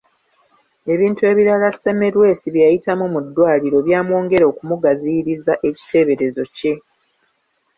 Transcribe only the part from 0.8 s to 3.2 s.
Ebintu ebirala Semmelwesi bye yayitamu mu